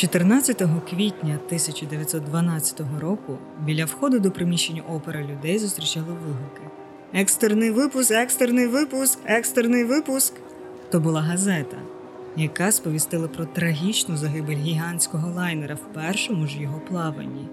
[0.00, 6.62] 14 квітня 1912 року біля входу до приміщення опери людей зустрічали вигуки.
[7.12, 10.34] Екстерний випуск, екстерний випуск, екстерний випуск.
[10.90, 11.76] То була газета,
[12.36, 17.48] яка сповістила про трагічну загибель гігантського лайнера в першому ж його плаванні.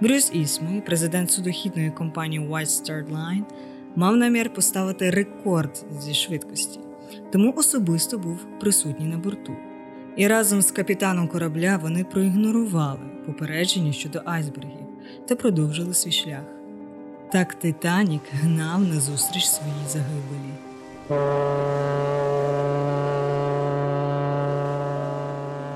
[0.00, 3.44] Брюс Ісмей, президент судохідної компанії White Star Line,
[3.96, 6.80] мав намір поставити рекорд зі швидкості,
[7.32, 9.52] тому особисто був присутній на борту.
[10.16, 14.86] І разом з капітаном корабля вони проігнорували попередження щодо айсбергів
[15.28, 16.44] та продовжили свій шлях.
[17.32, 20.52] Так Титанік гнав назустріч своїй загибелі.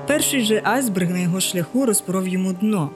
[0.07, 2.89] Перший же айсберг на його шляху розпоров йому дно.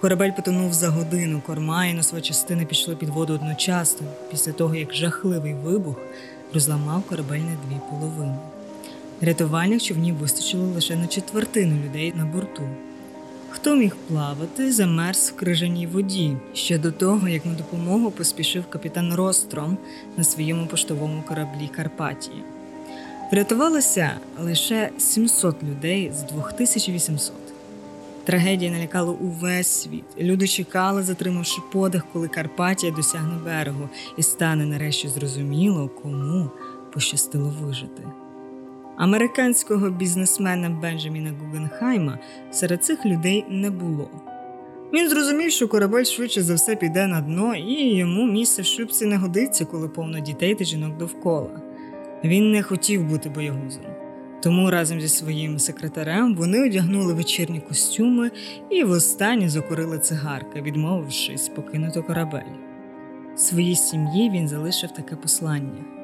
[0.00, 4.94] Корабель потонув за годину, корма і носова частина пішли під воду одночасно, після того як
[4.94, 5.96] жахливий вибух
[6.54, 8.36] розламав корабель на дві половини.
[9.20, 12.62] Рятувальних човнів вистачило лише на четвертину людей на борту.
[13.50, 19.14] Хто міг плавати, замерз в крижаній воді ще до того, як на допомогу поспішив капітан
[19.14, 19.78] Ростром
[20.16, 22.42] на своєму поштовому кораблі Карпатії.
[23.32, 27.34] Врятувалося лише 700 людей з 2800.
[28.24, 30.04] Трагедія налякала увесь світ.
[30.18, 36.50] Люди чекали, затримавши подих, коли Карпатія досягне берегу, і стане нарешті зрозуміло, кому
[36.92, 38.02] пощастило вижити.
[38.96, 42.18] Американського бізнесмена Бенджаміна Гугенхайма
[42.50, 44.10] серед цих людей не було.
[44.92, 49.06] Він зрозумів, що корабель швидше за все піде на дно, і йому місце в шлюбці
[49.06, 51.60] не годиться, коли повно дітей та жінок довкола.
[52.24, 53.84] Він не хотів бути боягузом.
[54.42, 58.30] Тому разом зі своїм секретарем вони одягнули вечірні костюми
[58.70, 62.52] і востаннє закурили цигарки, відмовившись покинути корабель.
[63.36, 65.95] Своїй сім'ї він залишив таке послання.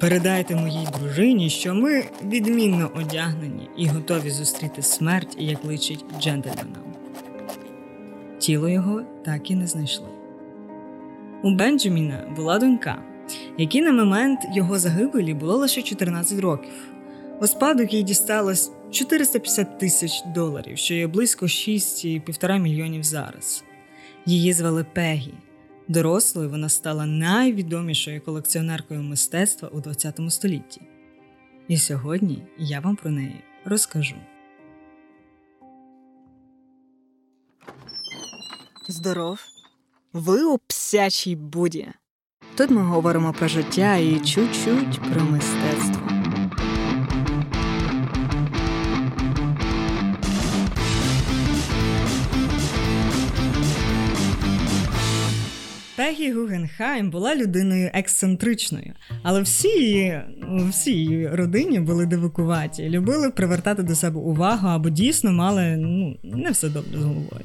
[0.00, 6.94] Передайте моїй дружині, що ми відмінно одягнені і готові зустріти смерть, як личить джентльменам.
[8.38, 10.06] Тіло його так і не знайшли.
[11.42, 13.02] У Бенджаміна була донька,
[13.58, 16.72] якій на момент його загибелі було лише 14 років.
[17.40, 23.64] У спадок їй дісталось 450 тисяч доларів, що є близько 6,5 мільйонів зараз.
[24.26, 25.34] Її звали Пегі.
[25.88, 30.80] Дорослою вона стала найвідомішою колекціонеркою мистецтва у ХХ столітті.
[31.68, 34.16] І сьогодні я вам про неї розкажу.
[38.88, 39.40] Здоров!
[40.12, 41.88] Ви у псячій буді.
[42.56, 46.03] Тут ми говоримо про життя і чуть-чуть про мистецтво.
[56.04, 58.92] Пегі Гугенхайм була людиною ексцентричною,
[59.22, 60.20] але всі її,
[60.70, 66.50] всі її родині були дивакуваті, любили привертати до себе увагу або дійсно мали ну, не
[66.50, 67.44] все добре з головою.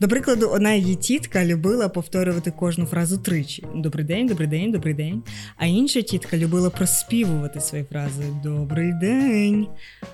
[0.00, 4.94] До прикладу, одна її тітка любила повторювати кожну фразу тричі: Добрий день, добрий день, добрий
[4.94, 5.22] день.
[5.56, 9.66] А інша тітка любила проспівувати свої фрази Добрий день.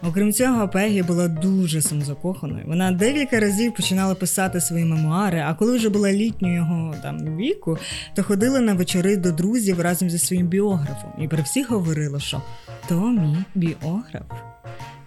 [0.03, 2.65] Окрім цього, Пегі була дуже самозакоханою.
[2.67, 7.79] Вона декілька разів починала писати свої мемуари, а коли вже була літньою його там віку,
[8.15, 12.43] то ходила на вечори до друзів разом зі своїм біографом і при всіх говорила, що
[12.89, 14.50] то мій біограф.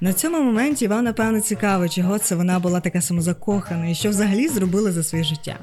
[0.03, 4.47] На цьому моменті вам, напевно, цікаво, чого це вона була така самозакохана і що взагалі
[4.47, 5.59] зробила за своє життя.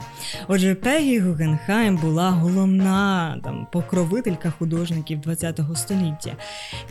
[0.48, 6.36] Отже, Пегі Гугенхайм була головна там покровителька художників ХХ століття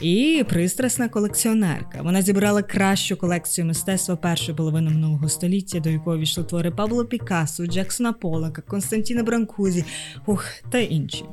[0.01, 2.01] і пристрасна колекціонерка.
[2.01, 7.65] Вона зібрала кращу колекцію мистецтва першої половини минулого століття, до якої війшли твори Пабло Пікассо,
[7.65, 9.85] Джексона Полака, Константіна Бранкузі
[10.25, 11.25] ух, та інші.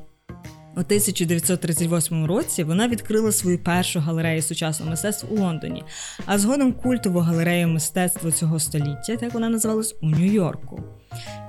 [0.76, 5.84] У 1938 році вона відкрила свою першу галерею сучасного мистецтва у Лондоні,
[6.26, 10.82] а згодом культову галерею мистецтва цього століття, так вона називалась у Нью-Йорку.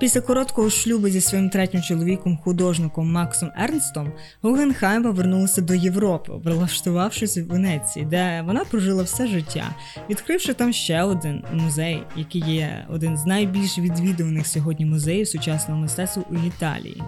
[0.00, 4.12] Після короткого шлюбу зі своїм третім чоловіком, художником Максом Ернстом,
[4.42, 9.74] Гугенхайм повернулася до Європи, влаштувавшись в Венеції, де вона прожила все життя,
[10.10, 16.22] відкривши там ще один музей, який є один з найбільш відвідуваних сьогодні музеїв сучасного мистецтва
[16.30, 17.02] у Італії.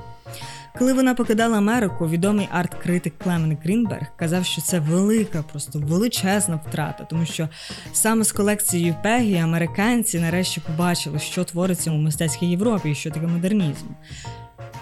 [0.79, 7.05] Коли вона покидала Америку, відомий арт-критик Клемен Грінберг казав, що це велика, просто величезна втрата,
[7.05, 7.49] тому що
[7.93, 13.27] саме з колекцією Пегі американці нарешті побачили, що твориться у мистецькій Європі і що таке
[13.27, 13.87] модернізм.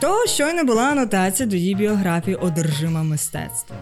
[0.00, 3.78] То щойно була анотація до її біографії одержима мистецтвом.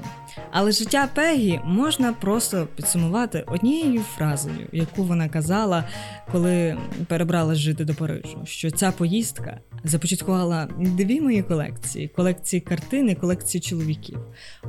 [0.50, 5.84] Але життя Пегі можна просто підсумувати однією фразою, яку вона казала,
[6.32, 6.78] коли
[7.08, 8.42] перебралась жити до Парижу.
[8.44, 14.18] Що ця поїздка започаткувала дві мої колекції: колекції картин колекції чоловіків.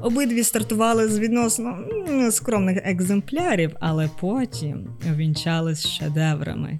[0.02, 1.78] Обидві стартували з відносно
[2.32, 6.80] скромних екземплярів, але потім увінчались шедеврами.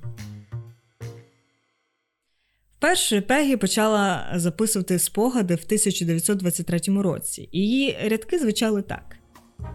[2.78, 9.16] Вперше Пегі почала записувати спогади в 1923 році, її рядки звучали так: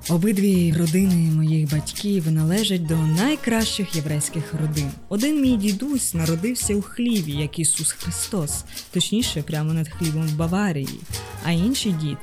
[0.08, 4.90] обидві родини моїх батьків належать до найкращих єврейських родин.
[5.08, 11.00] Один мій дідусь народився у хліві, як Ісус Христос, точніше, прямо над хлібом в Баварії,
[11.44, 12.18] а інший дід.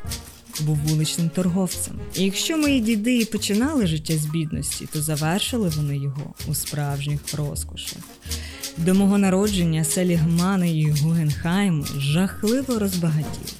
[0.61, 1.99] Був вуличним торговцем.
[2.15, 7.33] І якщо мої діди і починали життя з бідності, то завершили вони його у справжніх
[7.33, 8.03] розкошах.
[8.85, 13.53] До мого народження Селігмани і Гугенхайм жахливо розбагатів.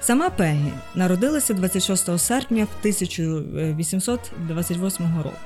[0.00, 5.36] Сама Пегі народилася 26 серпня 1828 року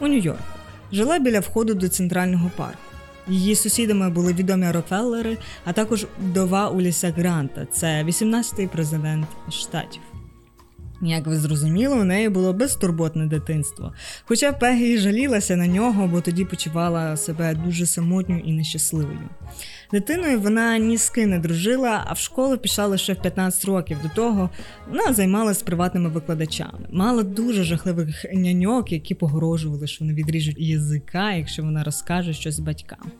[0.00, 0.44] у Нью-Йорку.
[0.92, 2.78] Жила біля входу до центрального парку.
[3.28, 10.02] Її сусідами були відомі Рокфеллери, а також вдова Уліса Гранта, це 18-й президент штатів.
[11.04, 13.92] Як ви зрозуміли, у неї було безтурботне дитинство.
[14.24, 19.28] Хоча Пегі жалілася на нього, бо тоді почувала себе дуже самотньою і нещасливою.
[19.92, 23.98] Дитиною вона ні з ким не дружила, а в школу пішла лише в 15 років.
[24.02, 24.50] До того
[24.90, 26.88] вона займалася приватними викладачами.
[26.90, 33.10] Мала дуже жахливих няньок, які погрожували, що вони відріжуть язика, якщо вона розкаже щось батькам.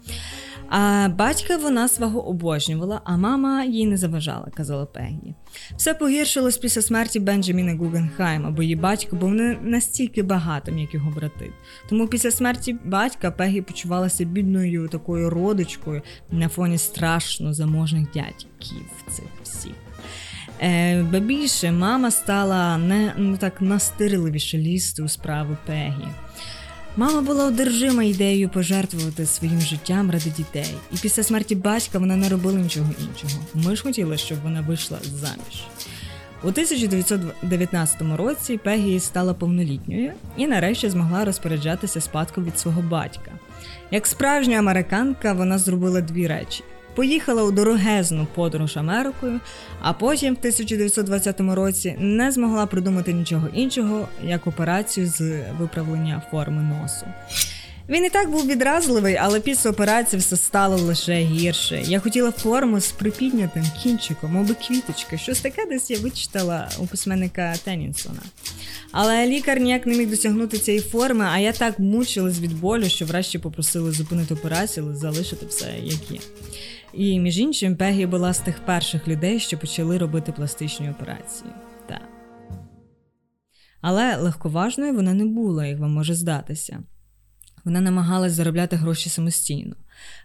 [0.74, 5.34] А батька вона свого обожнювала, а мама їй не заважала, казала Пеггі.
[5.76, 11.10] Все погіршилось після смерті Бенджаміна Гугенхайма, бо її батько був не настільки багатим, як його
[11.10, 11.52] брати.
[11.88, 19.26] Тому після смерті батька Пегі почувалася бідною такою родичкою на фоні страшно заможних дядьків цих
[19.42, 19.72] всіх.
[20.62, 26.08] Е, більше мама стала не ну так настирливіше лізти у справи Пегі.
[26.96, 32.28] Мама була одержима ідеєю пожертвувати своїм життям ради дітей, і після смерті батька вона не
[32.28, 33.42] робила нічого іншого.
[33.54, 35.64] Ми ж хотіли, щоб вона вийшла заміж.
[36.44, 43.30] У 1919 році Пегі стала повнолітньою і нарешті змогла розпоряджатися спадком від свого батька.
[43.90, 49.40] Як справжня американка, вона зробила дві речі: поїхала у дорогезну подорож Америкою,
[49.80, 56.62] а потім в 1920 році не змогла придумати нічого іншого, як операцію з виправлення форми
[56.62, 57.06] носу.
[57.88, 61.82] Він і так був відразливий, але після операції все стало лише гірше.
[61.84, 65.18] Я хотіла форму з припіднятим кінчиком, мов квіточка.
[65.18, 68.22] Щось таке десь я вичитала у письменника Теннінсона.
[68.92, 73.06] Але лікар ніяк не міг досягнути цієї форми, а я так мучилась від болю, що
[73.06, 76.18] врешті попросили зупинити операцію, але залишити все як є.
[76.94, 81.50] І між іншим, Пегі була з тих перших людей, що почали робити пластичні операції.
[81.88, 82.08] Так.
[83.80, 86.82] Але легковажною вона не була, як вам може здатися.
[87.64, 89.76] Вона намагалась заробляти гроші самостійно.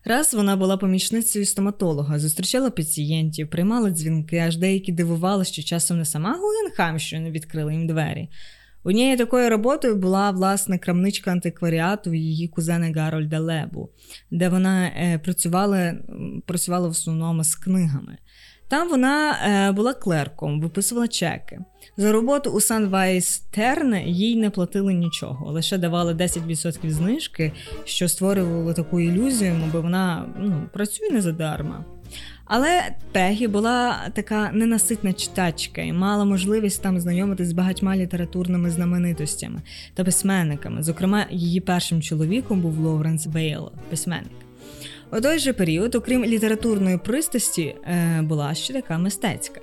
[0.06, 6.06] Раз вона була помічницею стоматолога, зустрічала пацієнтів, приймала дзвінки, аж деякі дивували, що часом не
[6.06, 8.30] сама Гугенхайм, що не відкрила їм двері.
[8.88, 13.90] Однією такою роботою була власне крамничка антикваріату її кузени Гарольда Лебу,
[14.32, 15.94] де вона е, працювала
[16.46, 18.18] працювала в основному з книгами.
[18.68, 21.60] Там вона е, була клерком, виписувала чеки.
[21.98, 27.52] За роботу у Sunwise Tern їй не платили нічого, лише давали 10% знижки,
[27.86, 31.86] що створювало таку ілюзію, мовби вона ну, працює не задарма.
[32.48, 39.62] Але Пегі була така ненаситна читачка і мала можливість там знайомитись з багатьма літературними знаменитостями
[39.94, 40.84] та письменниками.
[40.84, 44.32] Зокрема, її першим чоловіком був Лоуренс Бейл, письменник.
[45.12, 49.62] У той же період, окрім літературної пристрасті, е, була ще така мистецька.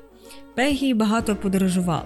[0.55, 2.05] Пегі багато подорожувала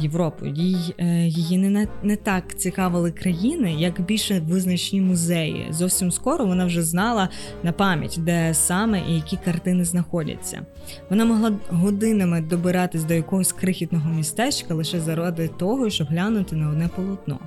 [0.00, 0.46] Європу.
[0.46, 5.66] Їй, е, її не не так цікавили країни, як більше визначні музеї.
[5.70, 7.28] Зовсім скоро вона вже знала
[7.62, 10.66] на пам'ять, де саме і які картини знаходяться.
[11.10, 16.88] Вона могла годинами добиратись до якогось крихітного містечка лише заради того, щоб глянути на одне
[16.96, 17.38] полотно.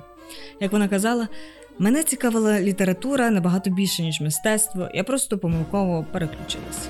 [0.60, 1.28] Як вона казала,
[1.78, 6.88] Мене цікавила література набагато більше, ніж мистецтво, я просто помилково переключилась.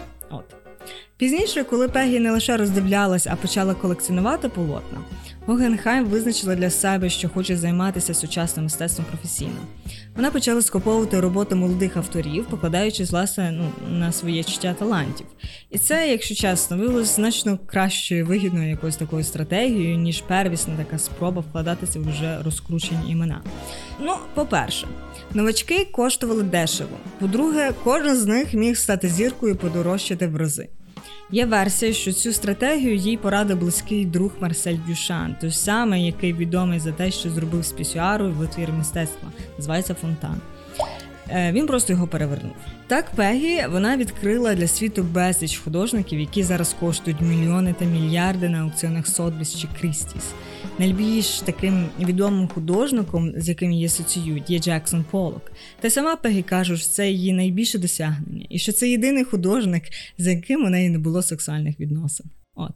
[1.17, 4.99] Пізніше, коли Пегі не лише роздивлялась, а почала колекціонувати полотна,
[5.47, 9.61] Гогенхайм визначила для себе, що хоче займатися сучасним мистецтвом професійно.
[10.17, 15.27] Вона почала скоповувати роботи молодих авторів, покладаючись власне ну, на своє чуття талантів.
[15.71, 21.45] І це, якщо чесно, виявилося значно кращою вигідною якоюсь такою стратегією, ніж первісна така спроба
[21.49, 23.41] вкладатися в вже розкручені імена.
[24.01, 24.87] Ну, по-перше,
[25.35, 26.97] новачки коштували дешево.
[27.19, 30.69] По-друге, кожен з них міг стати зіркою подорожчати в рази.
[31.31, 36.81] Є версія, що цю стратегію їй порадив близький друг Марсель Дюшан, той самий, який відомий
[36.81, 39.29] за те, що зробив з пісюару витвір мистецтва,
[39.59, 40.41] називається Фонтан.
[41.31, 42.53] Е, він просто його перевернув.
[42.87, 48.63] Так, Пегі вона відкрила для світу безліч художників, які зараз коштують мільйони та мільярди на
[48.63, 50.35] аукціонах Сотбіс чи Крістіс.
[50.79, 55.53] Найбільш таким відомим художником, з яким її асоціюють, є Джексон Полок.
[55.81, 59.83] Та сама Пегі каже, що це її найбільше досягнення, і що це єдиний художник,
[60.19, 62.27] з яким у неї не було сексуальних відносин.
[62.55, 62.73] От.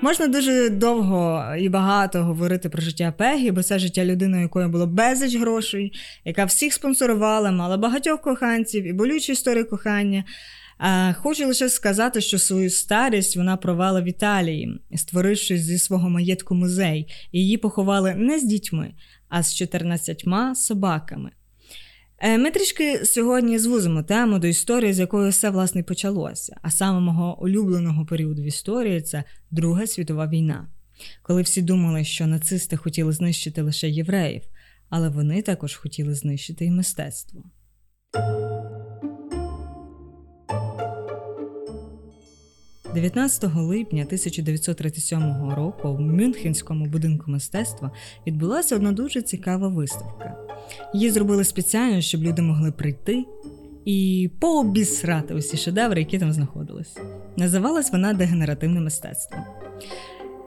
[0.00, 4.86] Можна дуже довго і багато говорити про життя Пегі, бо це життя людини, якої було
[4.86, 5.92] безліч грошей,
[6.24, 10.24] яка всіх спонсорувала, мала багатьох коханців і болючі історії кохання.
[10.78, 16.54] А Хочу лише сказати, що свою старість вона провела в Італії, створивши зі свого маєтку
[16.54, 18.94] музей, її поховали не з дітьми,
[19.28, 20.24] а з 14
[20.54, 21.30] собаками.
[22.20, 26.56] Е, ми трішки сьогодні звузимо тему до історії, з якої все власне почалося.
[26.62, 30.68] А саме мого улюбленого періоду в історії це Друга світова війна,
[31.22, 34.42] коли всі думали, що нацисти хотіли знищити лише євреїв,
[34.88, 37.44] але вони також хотіли знищити і мистецтво.
[42.94, 47.90] 19 липня 1937 року в Мюнхенському будинку мистецтва
[48.26, 50.36] відбулася одна дуже цікава виставка.
[50.94, 53.24] Її зробили спеціально, щоб люди могли прийти
[53.84, 56.96] і пообісрати усі шедеври, які там знаходились.
[57.36, 59.38] Називалась вона дегенеративне мистецтво.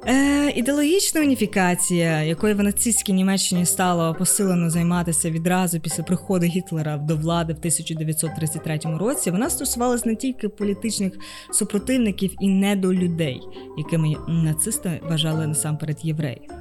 [0.08, 7.15] Е, Ідеологічна уніфікація, якою в нацистській Німеччині стало посилено займатися відразу після приходу Гітлера до
[7.15, 11.13] влади в 1933 році, вона стосувалась не тільки політичних
[11.51, 13.41] супротивників і недолюдей,
[13.77, 16.61] якими нацисти вважали насамперед євреїв.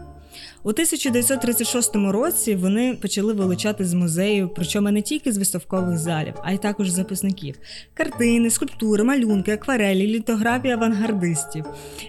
[0.63, 6.53] У 1936 році вони почали вилучати з музею, причому не тільки з виставкових залів, а
[6.53, 7.55] й також записників:
[7.95, 11.65] картини, скульптури, малюнки, акварелі, літографії авангардистів.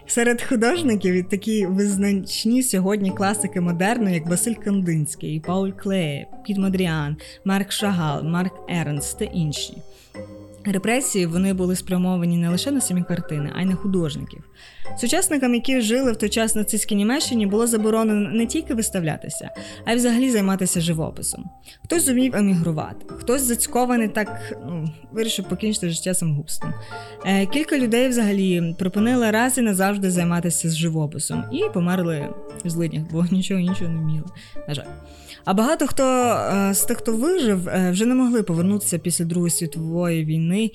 [0.08, 7.72] Серед художників такі визначні сьогодні класики модерну, як Василь Кандинський, Пауль Клеє, Піт Модріан, Марк
[7.72, 9.74] Шагал, Марк Ернст та інші.
[10.66, 14.44] Репресії вони були спрямовані не лише на самі картини, а й на художників.
[14.98, 19.50] Сучасникам, які жили в той час на нацистській Німеччині, було заборонено не тільки виставлятися,
[19.86, 21.50] а й взагалі займатися живописом.
[21.84, 26.74] Хтось зумів емігрувати, хтось зацькований так ну, вирішив покінчити життя самогубством.
[27.26, 32.30] Е, Кілька людей взагалі припинили раз і назавжди займатися з живописом і померли
[32.66, 34.28] в злиднях, бо нічого іншого не вміли.
[34.68, 34.88] На жаль.
[35.46, 39.52] А багато хто е, з тих, хто вижив, е, вже не могли повернутися після Другої
[39.52, 40.72] світової війни,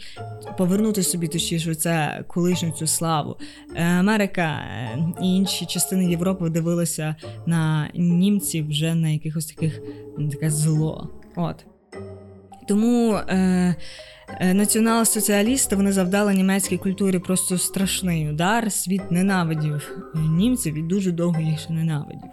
[0.58, 3.36] повернути собі точніше це колишню цю славу.
[3.74, 4.60] Е, Америка
[5.22, 9.80] і інші частини Європи дивилися на німців вже на якихось таких
[10.30, 11.10] таке зло.
[11.36, 11.66] От.
[12.68, 13.74] Тому е,
[14.40, 18.72] націонал-соціалісти вони завдали німецькій культурі просто страшний удар.
[18.72, 22.30] Світ ненавидів німців і дуже довго їх ненавидів.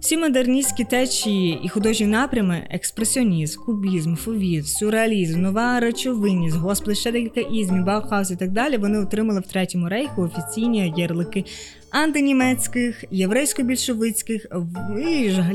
[0.00, 7.40] Всі модерністські течії і художні напрями експресіонізм, кубізм, фовізм, сюрреалізм, нова речовинність, господи, ще декілька
[7.40, 8.76] ізмів, Баухаус і так далі.
[8.76, 11.44] Вони отримали в третьому рейху офіційні ярлики
[11.90, 14.46] антинімецьких, єврейсько-більшовицьких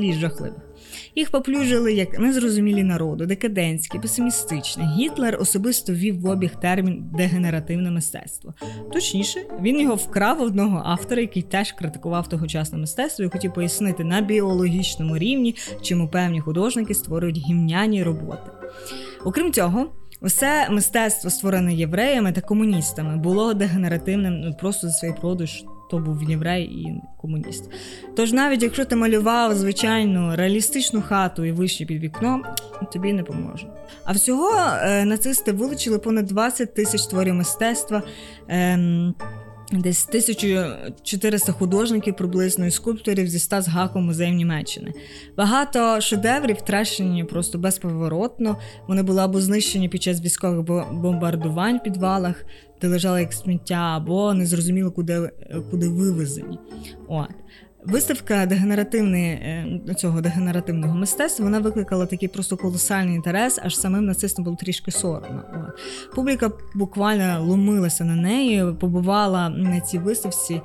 [0.04, 0.75] і жахливих.
[1.16, 4.84] Їх поплюжили як незрозумілі народу, декадентські, песимістичні.
[5.00, 8.54] Гітлер особисто ввів в обіг термін дегенеративне мистецтво.
[8.94, 14.22] Точніше, він його вкрав одного автора, який теж критикував тогочасне мистецтво і хотів пояснити на
[14.22, 18.52] біологічному рівні, чому певні художники створюють гімняні роботи.
[19.26, 19.92] Окрім цього.
[20.22, 26.24] Усе мистецтво, створене євреями та комуністами, було дегенеративним ну, просто за своєю продаж то був
[26.24, 27.70] єврей і комуніст.
[28.16, 32.42] Тож, навіть якщо ти малював звичайну реалістичну хату і вище під вікно,
[32.94, 33.68] тобі не поможе.
[34.06, 34.52] А всього
[34.82, 38.04] е, нацисти вилучили понад 20 тисяч творів мистецтва.
[38.50, 39.14] Е,
[39.72, 44.94] Десь 1400 художників приблизно і скульпторів зі 100 з гаком музеїв Німеччини.
[45.38, 48.58] Багато шедеврів втрачені просто безповоротно.
[48.88, 52.46] Вони були або знищені під час військових бомбардувань в підвалах,
[52.82, 55.32] де лежали як сміття, або незрозуміло куди
[55.72, 56.60] куди вивезені.
[57.08, 57.30] От.
[57.86, 64.44] Виставка дегенеративної е, цього дегенеративного мистецтва вона викликала такий просто колосальний інтерес, аж самим нацистам
[64.44, 65.44] було трішки соромно.
[66.16, 70.62] Публіка буквально ломилася на неї, побувала на цій виставці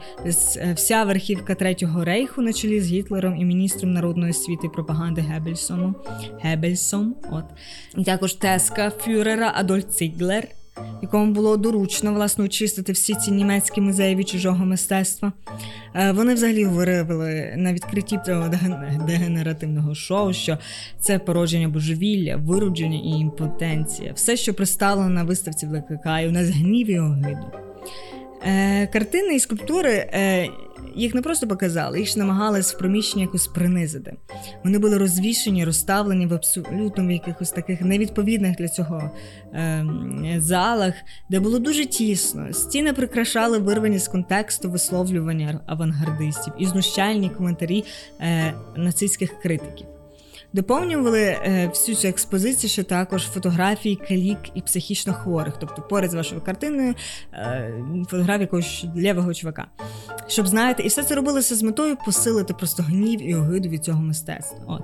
[0.57, 5.21] е, вся верхівка Третього рейху на чолі з Гітлером і міністром народної освіти і пропаганди
[5.21, 5.97] Геббельсоном.
[6.41, 7.17] Геббельсом.
[7.31, 7.45] От.
[7.97, 10.49] І також Теска Фюрера Адольф Циглер
[11.03, 15.33] якому було доручно власне очистити всі ці німецькі музеї чужого мистецтва.
[15.95, 18.51] Е, вони взагалі говорили на відкритті цього
[19.07, 20.59] дегенеративного шоу, що
[21.01, 24.13] це породження божевілля, виродження і імпотенція.
[24.13, 27.47] Все, що пристало на виставці викликає у нас гнів і огиду.
[28.43, 30.49] Е, Картини і скульптури е,
[30.95, 34.17] їх не просто показали, їх ж намагались в приміщенні якось принизити.
[34.65, 39.11] Вони були розвішені, розставлені в абсолютно в якихось таких невідповідних для цього
[39.55, 39.85] е,
[40.39, 40.95] залах,
[41.31, 42.53] де було дуже тісно.
[42.53, 47.85] Стіни прикрашали вирвані з контексту висловлювання авангардистів і знущальні коментарі
[48.21, 49.87] е, нацистських критиків.
[50.53, 56.15] Доповнювали е, всю цю експозицію ще також фотографії калік і психічно хворих, тобто поряд з
[56.15, 56.95] вашою картиною
[57.33, 59.67] е, фотографія якогось лівого чувака.
[60.27, 64.03] Щоб знаєте, і все це робилося з метою посилити просто гнів і огиду від цього
[64.03, 64.59] мистецтва.
[64.67, 64.83] От.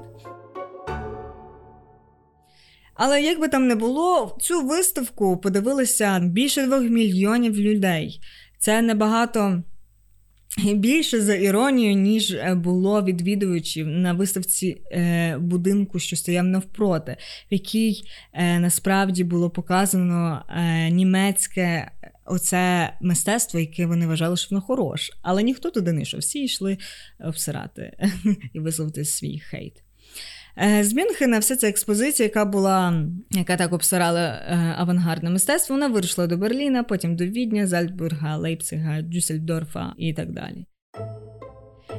[2.95, 8.21] Але як би там не було, цю виставку подивилися більше двох мільйонів людей.
[8.59, 9.63] Це небагато
[10.75, 17.17] більше за іронію, ніж е, було відвідувачів на виставці е, будинку, що стояв навпроти,
[17.51, 20.45] в якій е, насправді було показано
[20.91, 21.91] німецьке
[22.27, 25.13] оце мистецтво, яке вони вважали, що воно хороше.
[25.23, 26.79] Але ніхто туди не йшов, всі йшли
[27.21, 27.97] обсирати
[28.53, 29.86] і висловити свій хейт.
[30.63, 35.89] Е, з Мюнхена вся ця експозиція, яка була, яка так обсирала е, авангардне мистецтво, вона
[35.89, 40.67] вирішила до Берліна, потім до Відня, Зальцбурга, Лейпцига, Дюссельдорфа і так далі.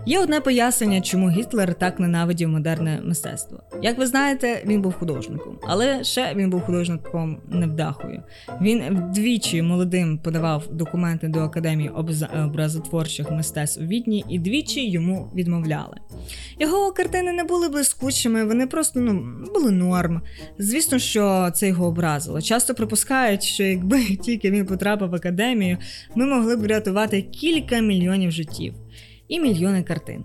[0.08, 3.60] Є одне пояснення, чому Гітлер так ненавидів модерне мистецтво.
[3.82, 8.24] Як ви знаєте, він був художником, але ще він був художником невдахою.
[8.62, 11.92] Він вдвічі молодим подавав документи до академії
[12.44, 15.98] образотворчих мистецтв у Відні, і двічі йому відмовляли.
[16.60, 20.22] Його картини не були блискучими, вони просто ну були норм.
[20.58, 22.42] Звісно, що це його образило.
[22.42, 25.78] Часто припускають, що якби тільки він потрапив в академію,
[26.16, 28.74] ми могли б врятувати кілька мільйонів життів
[29.28, 30.24] і мільйони картин.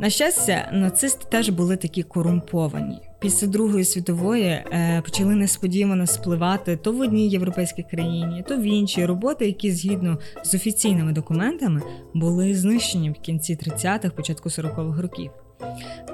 [0.00, 2.98] На щастя, нацисти теж були такі корумповані.
[3.18, 9.06] Після Другої світової е, почали несподівано спливати то в одній європейській країні, то в іншій
[9.06, 11.82] роботи, які згідно з офіційними документами
[12.14, 15.30] були знищені в кінці 30-х, початку 40-х років.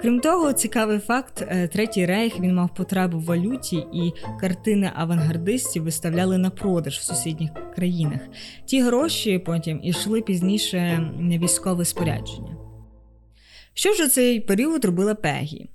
[0.03, 5.83] Крім того, цікавий факт: е, третій рейх він мав потребу в валюті, і картини авангардистів
[5.83, 8.21] виставляли на продаж в сусідніх країнах.
[8.65, 12.57] Ті гроші потім ішли пізніше на військове спорядження.
[13.75, 15.69] Що ж у цей період робила Пегі?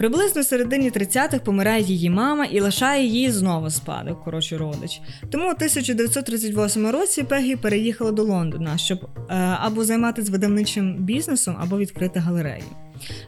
[0.00, 5.00] Приблизно в середині 30-х помирає її мама і лишає її знову спадок, коротше родич.
[5.30, 11.78] Тому у 1938 році Пегі переїхала до Лондона, щоб е, або займатися видавничим бізнесом, або
[11.78, 12.64] відкрити галерею.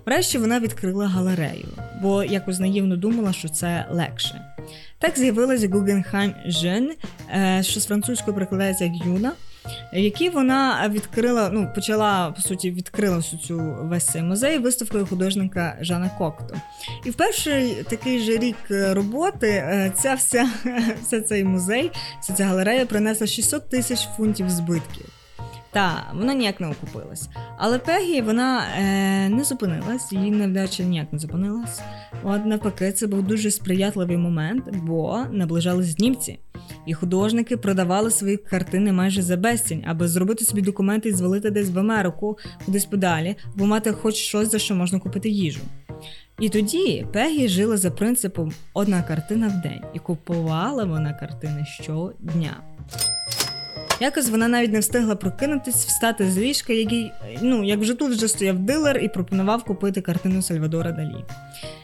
[0.06, 1.68] Врешті вона відкрила галерею,
[2.02, 4.40] бо якось наївно думала, що це легше.
[4.98, 9.32] Так з'явилася Guggenheim Jeune, що з французькою перекладається як юна
[9.92, 15.76] які вона відкрила, ну почала по суті відкрила всю цю весь цей музей виставкою художника
[15.80, 16.54] Жана Кокто.
[17.04, 20.48] І в перший такий же рік роботи е, ця вся,
[21.02, 25.11] вся цей музей, вся ця галерея принесла 600 тисяч фунтів збитків.
[25.72, 27.28] Та, вона ніяк не окупилась.
[27.58, 31.80] Але Пегі вона е, не зупинилась, її невдача ніяк не зупинилась.
[32.22, 36.38] От навпаки, це був дуже сприятливий момент, бо наближались німці.
[36.86, 41.70] І художники продавали свої картини майже за безцінь, аби зробити собі документи і звалити десь
[41.70, 45.60] в Америку, кудись подалі, або мати хоч щось, за що можна купити їжу.
[46.40, 52.56] І тоді Пегі жила за принципом одна картина в день, і купувала вона картини щодня.
[54.00, 58.28] Якось вона навіть не встигла прокинутись, встати з ліжка, який, ну, як вже тут вже
[58.28, 61.24] стояв дилер і пропонував купити картину Сальвадора Далі.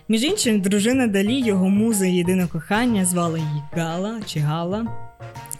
[0.09, 5.08] Між іншим, дружина Далі, його муза і єдине кохання, звали її Гала чи Гала.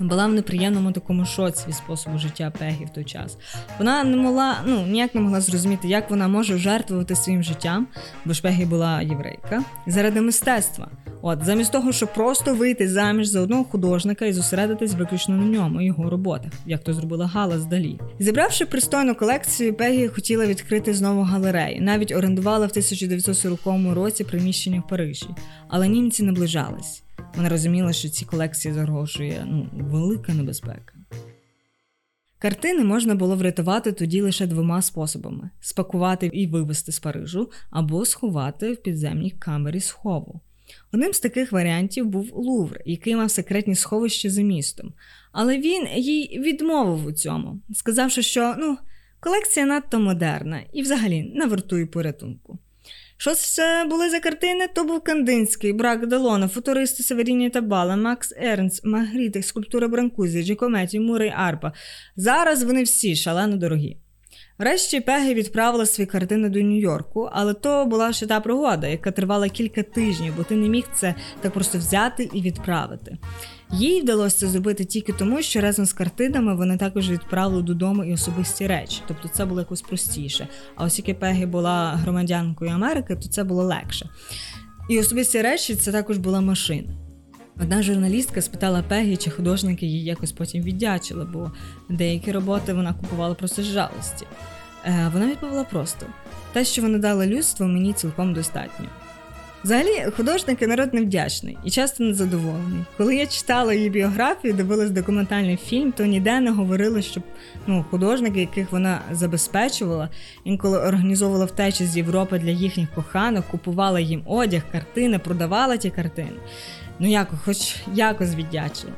[0.01, 3.39] Була в неприємному такому шоці способу життя Пегі в той час.
[3.79, 7.87] Вона не могла, ну ніяк не могла зрозуміти, як вона може жертвувати своїм життям,
[8.25, 10.89] бо ж Пегі була єврейка, заради мистецтва.
[11.23, 15.81] От, замість того, щоб просто вийти заміж за одного художника і зосередитись виключно на ньому,
[15.81, 18.01] його роботах, як то зробила Гала з Далі.
[18.19, 21.83] Зібравши пристойну колекцію, Пегі хотіла відкрити знову галерею.
[21.83, 23.61] Навіть орендувала в 1940
[23.95, 25.29] році приміщення в Парижі,
[25.69, 27.03] але німці наближались.
[27.37, 30.95] Вона розуміла, що ці колекції загрожує ну, велика небезпека.
[32.39, 38.73] Картини можна було врятувати тоді лише двома способами: спакувати і вивезти з Парижу або сховати
[38.73, 40.41] в підземній камері схову.
[40.93, 44.93] Одним з таких варіантів був Лувр, який мав секретні сховища за містом.
[45.33, 48.79] Але він їй відмовив у цьому, сказавши, що ну,
[49.21, 52.59] колекція надто модерна і взагалі не вартує порятунку.
[53.21, 54.69] Що це були за картини?
[54.75, 61.33] То був Кандинський, Брак Делона, футуристи Северіні Табала, Макс Ернс, Магрітик, скульптура Бранкузі, Джекометі, Мури
[61.37, 61.73] Арпа.
[62.17, 63.97] Зараз вони всі шалено дорогі.
[64.59, 69.49] Врешті Пегі відправила свої картини до Нью-Йорку, але то була ще та пригода, яка тривала
[69.49, 73.19] кілька тижнів, бо ти не міг це так просто взяти і відправити.
[73.73, 78.67] Їй вдалося зробити тільки тому, що разом з картинами вони також відправили додому і особисті
[78.67, 80.49] речі, тобто це було якось простіше.
[80.77, 84.09] А оскільки Пегі була громадянкою Америки, то це було легше.
[84.89, 86.95] І особисті речі це також була машина.
[87.63, 91.53] Одна журналістка спитала Пегі, чи художники їй якось потім віддячили, бо
[91.89, 94.27] деякі роботи вона купувала просто з жалості.
[94.85, 96.07] Е, вона відповіла просто:
[96.53, 98.87] те, що вони дали людству, мені цілком достатньо.
[99.65, 102.85] Взагалі, художник і народ невдячний і часто незадоволений.
[102.97, 107.23] Коли я читала її біографію, дивилась документальний фільм, то ніде не говорили, що
[107.67, 110.09] ну, художники, яких вона забезпечувала,
[110.45, 116.37] інколи організовувала втечі з Європи для їхніх коханок, купувала їм одяг, картини, продавала ті картини.
[116.99, 118.93] Ну як, хоч якось віддячила.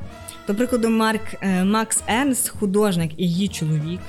[0.46, 4.00] До прикладу, Марк е, Макс Ернст, художник і її чоловік.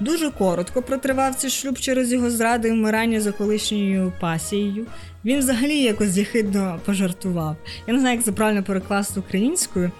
[0.00, 4.86] Дуже коротко протривав цей шлюб через його зради і вмирання за колишньою пасією.
[5.24, 7.56] Він взагалі якось єхидно пожартував.
[7.86, 9.90] Я не знаю, як це правильно перекласти українською.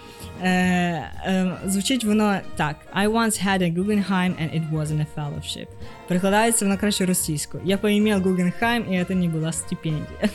[0.43, 5.67] Е, е, Звучить воно так: I once had a Guggenheim and it wasn't a fellowship.
[6.09, 7.63] Перекладається воно краще російською.
[7.67, 10.31] Я поімел Гугенхайм, і це не була стипендія.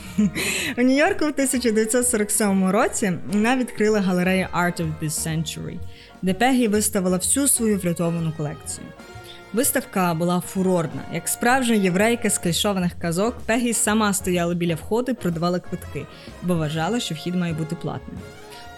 [0.78, 5.78] У Нью-Йорку в 1947 році вона відкрила галерею Art of this Century,
[6.22, 8.86] де Пегі виставила всю свою врятовану колекцію.
[9.56, 11.02] Виставка була фурорна.
[11.14, 16.06] Як справжня єврейка з клішованих казок, Пегі сама стояла біля входу і продавала квитки,
[16.42, 18.18] бо вважала, що вхід має бути платним.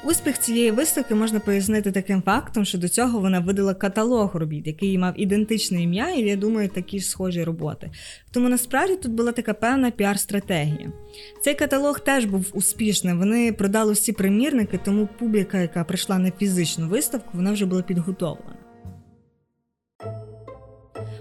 [0.05, 4.99] Успіх цієї виставки можна пояснити таким фактом, що до цього вона видала каталог робіт, який
[4.99, 7.91] мав ідентичне ім'я, і я думаю, такі ж схожі роботи.
[8.31, 10.93] Тому насправді тут була така певна піар-стратегія.
[11.43, 13.19] Цей каталог теж був успішним.
[13.19, 18.68] Вони продали всі примірники, тому публіка, яка прийшла на фізичну виставку, вона вже була підготовлена.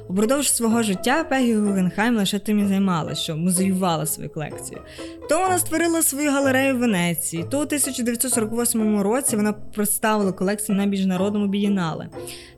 [0.09, 4.81] Упродовж свого життя Пегі Гугенхайм лише тим і займалася, що музеювала свою колекцію.
[5.29, 7.45] То вона створила свою галерею в Венеції.
[7.51, 12.09] То у 1948 році вона представила колекцію на міжнародному бієнале.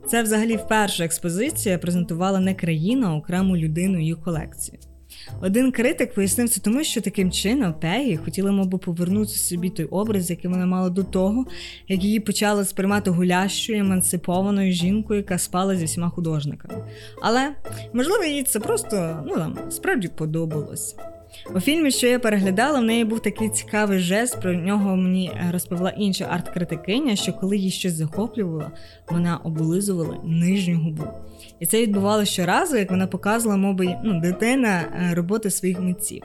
[0.08, 4.78] Це взагалі вперше експозиція презентувала не країну, а окрему людину її колекцію.
[5.40, 10.30] Один критик пояснив це тому, що таким чином Пегі хотіла, мабуть, повернути собі той образ,
[10.30, 11.46] який вона мала до того,
[11.88, 16.84] як її почали сприймати гулящою, емансипованою жінкою, яка спала зі всіма художниками.
[17.22, 17.54] Але
[17.92, 20.96] можливо, їй це просто ну там справді подобалось.
[21.54, 24.40] У фільмі, що я переглядала, в неї був такий цікавий жест.
[24.40, 28.70] Про нього мені розповіла інша арт-критикиня, що коли її щось захоплювало,
[29.08, 31.04] вона облизувала нижню губу.
[31.60, 36.22] І це відбувалося щоразу, як вона показувала, мовби, ну, дитина е, роботи своїх митців.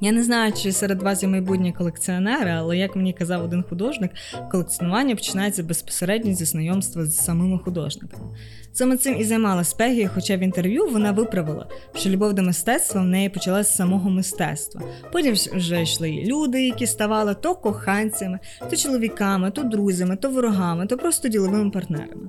[0.00, 4.10] Я не знаю, чи серед вас є майбутні колекціонери, але як мені казав один художник,
[4.50, 8.24] колекціонування починається безпосередньо зі знайомства з самими художниками.
[8.72, 13.04] Саме цим і займалась Пегі, хоча в інтерв'ю вона виправила, що любов до мистецтва в
[13.04, 14.82] неї почалася з самого мистецтва.
[15.12, 18.38] Потім вже йшли люди, які ставали то коханцями,
[18.70, 22.28] то чоловіками, то друзями, то ворогами, то просто діловими партнерами.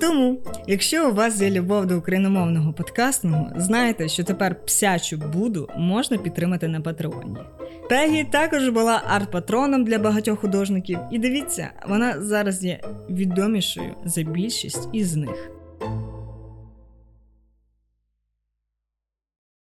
[0.00, 6.18] Тому, якщо у вас є любов до україномовного подкастного, знайте, що тепер псячу буду можна
[6.18, 7.36] підтримати на Патреоні.
[7.88, 14.88] Пегі також була арт-патроном для багатьох художників, і дивіться, вона зараз є відомішою за більшість
[14.92, 15.50] із них.